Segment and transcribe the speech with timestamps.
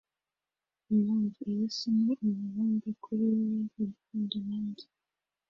[0.93, 4.85] Impamvu- iyi si ni umubumbe kuri wewe, urukundo, nanjye.